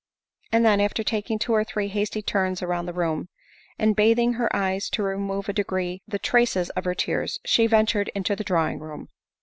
[0.51, 3.29] And then, after taking two or three hasty turns round the room,
[3.77, 7.39] and bathing her eyes to re move in a degree the traces of her tears,
[7.45, 9.09] she ventured into the drawing room.